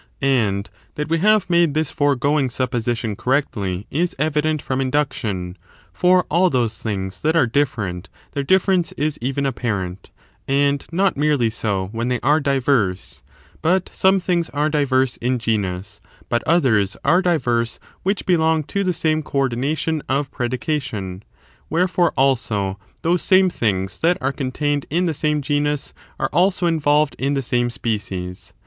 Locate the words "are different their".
7.35-8.41